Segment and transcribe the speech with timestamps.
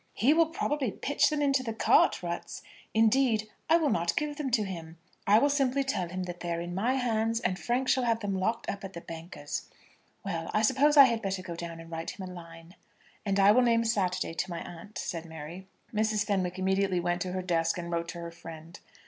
[0.15, 2.63] "He will probably pitch them into the cart ruts.
[2.91, 4.97] Indeed, I will not give them to him.
[5.27, 8.19] I will simply tell him that they are in my hands, and Frank shall have
[8.21, 9.69] them locked up at the banker's.
[10.25, 12.73] Well; I suppose I had better go down and write him a line."
[13.27, 15.67] "And I will name Saturday to my aunt," said Mary.
[15.93, 16.25] Mrs.
[16.25, 18.79] Fenwick immediately went to her desk, and wrote to her friend.